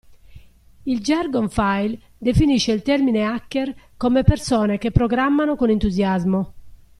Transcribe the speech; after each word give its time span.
Il 0.85 0.99
Jargon 1.03 1.47
File 1.47 1.99
definisce 2.17 2.71
il 2.71 2.81
termine 2.81 3.23
hacker 3.23 3.71
come 3.97 4.23
persone 4.23 4.79
che 4.79 4.89
"programmano 4.89 5.55
con 5.55 5.69
entusiasmo". 5.69 6.53